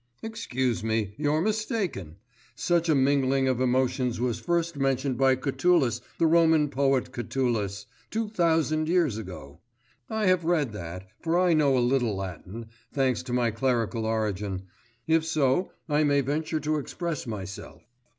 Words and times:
'Excuse 0.23 0.83
me, 0.83 1.13
you're 1.17 1.41
mistaken; 1.41 2.15
such 2.55 2.89
a 2.89 2.95
mingling 2.95 3.47
of 3.47 3.61
emotions 3.61 4.19
was 4.19 4.39
first 4.39 4.75
mentioned 4.75 5.15
by 5.15 5.35
Catullus, 5.35 6.01
the 6.17 6.25
Roman 6.25 6.69
poet 6.69 7.11
Catullus, 7.11 7.85
two 8.09 8.27
thousand 8.27 8.89
years 8.89 9.17
ago. 9.19 9.59
I 10.09 10.25
have 10.25 10.43
read 10.43 10.73
that, 10.73 11.07
for 11.19 11.37
I 11.37 11.53
know 11.53 11.77
a 11.77 11.85
little 11.87 12.15
Latin, 12.15 12.65
thanks 12.91 13.21
to 13.21 13.33
my 13.33 13.51
clerical 13.51 14.07
origin, 14.07 14.63
if 15.05 15.23
so 15.23 15.71
I 15.87 16.03
may 16.03 16.21
venture 16.21 16.59
to 16.61 16.79
express 16.79 17.27
myself. 17.27 17.83